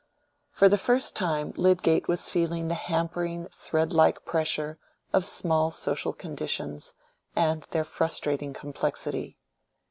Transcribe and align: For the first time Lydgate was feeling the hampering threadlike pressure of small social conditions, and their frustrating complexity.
For 0.49 0.67
the 0.67 0.79
first 0.79 1.15
time 1.15 1.53
Lydgate 1.57 2.07
was 2.07 2.27
feeling 2.31 2.69
the 2.69 2.73
hampering 2.73 3.45
threadlike 3.53 4.25
pressure 4.25 4.79
of 5.13 5.25
small 5.25 5.69
social 5.69 6.11
conditions, 6.11 6.95
and 7.35 7.61
their 7.69 7.83
frustrating 7.83 8.51
complexity. 8.51 9.37